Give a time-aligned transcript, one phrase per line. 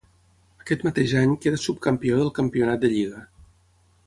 [0.63, 3.23] Aquest mateix any queda subcampió del campionat de lliga.